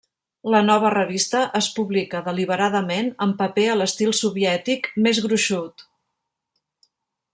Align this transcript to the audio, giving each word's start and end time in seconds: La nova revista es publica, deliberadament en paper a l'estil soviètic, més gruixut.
La 0.53 0.59
nova 0.67 0.89
revista 0.93 1.41
es 1.59 1.67
publica, 1.79 2.21
deliberadament 2.29 3.11
en 3.27 3.35
paper 3.43 3.67
a 3.75 3.77
l'estil 3.83 4.17
soviètic, 4.21 4.91
més 5.09 5.21
gruixut. 5.27 5.85